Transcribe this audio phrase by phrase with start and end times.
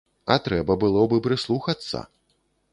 [0.35, 2.05] А трэба было б і прыслухацца.